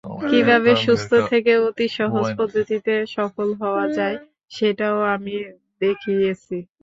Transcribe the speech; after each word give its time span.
কীভাবে 0.23 0.71
সুস্থ 0.83 1.11
থেকে 1.31 1.51
অতি 1.67 1.87
সহজ 1.97 2.25
পদ্ধতিতে 2.39 2.93
সফল 3.15 3.47
হওয়া 3.61 3.85
যায়, 3.97 4.17
সেটাও 4.51 4.97
আমি 5.13 5.35
দেখিয়েছি। 5.81 6.57